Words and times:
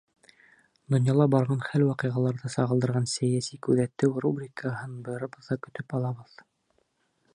Донъяла 0.93 1.27
барған 1.33 1.59
хәл-ваҡиғаларҙы 1.65 2.51
сағылдырған 2.53 3.05
«Сәйәси 3.13 3.61
күҙәтеү» 3.67 4.17
рубрикаһын 4.25 4.97
барыбыҙ 5.11 5.51
ҙа 5.51 5.59
көтөп 5.69 5.97
алабыҙ. 6.01 6.35